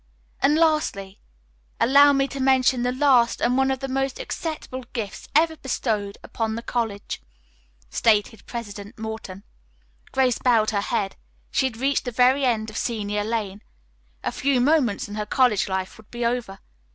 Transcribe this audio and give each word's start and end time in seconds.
"And 0.41 0.55
lastly 0.55 1.19
allow 1.79 2.11
me 2.11 2.27
to 2.29 2.39
mention 2.39 2.81
the 2.81 2.91
latest 2.91 3.39
and 3.39 3.55
one 3.55 3.69
of 3.69 3.81
the 3.81 3.87
most 3.87 4.19
acceptable 4.19 4.83
gifts 4.93 5.27
ever 5.35 5.55
bestowed 5.55 6.17
upon 6.23 6.55
the 6.55 6.63
college," 6.63 7.21
stated 7.91 8.47
President 8.47 8.97
Morton. 8.97 9.43
Grace 10.11 10.39
bowed 10.39 10.71
her 10.71 10.81
head. 10.81 11.17
She 11.51 11.67
had 11.67 11.77
reached 11.77 12.05
the 12.05 12.11
very 12.11 12.43
end 12.45 12.71
of 12.71 12.77
Senior 12.77 13.23
Lane. 13.23 13.61
A 14.23 14.31
few 14.31 14.59
moments 14.59 15.07
and 15.07 15.17
her 15.17 15.25
college 15.27 15.69
life 15.69 15.97
would 15.99 16.09
be 16.09 16.25
over. 16.25 16.57